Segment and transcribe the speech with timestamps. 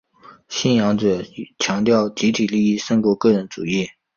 [0.49, 1.23] 信仰者
[1.59, 3.87] 强调集体利益胜过个人主义。